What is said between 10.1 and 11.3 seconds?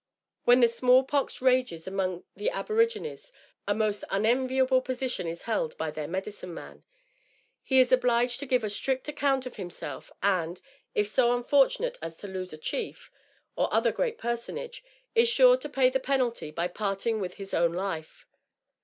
and, if